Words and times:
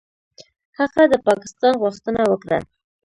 هغه 0.77 1.03
د 1.11 1.13
پاکستان 1.27 1.73
غوښتنه 1.83 2.21
وکړه. 2.31 2.57